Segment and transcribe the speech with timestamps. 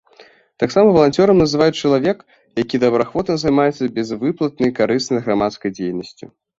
[0.61, 2.25] Таксама валанцёрам называюць чалавек,
[2.63, 6.25] які добраахвотна займаецца бязвыплатнай карыснай грамадскай дзейнасцю.